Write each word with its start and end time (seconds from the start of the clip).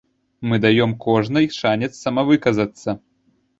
Мы 0.47 0.55
даём 0.63 0.91
кожнай 1.05 1.47
шанец 1.59 1.91
самавыказацца. 1.99 2.99